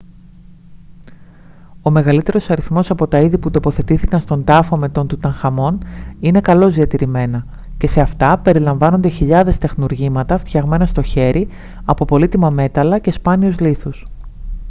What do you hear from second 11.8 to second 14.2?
από πολύτιμα μέταλλα και σπάνιους λίθους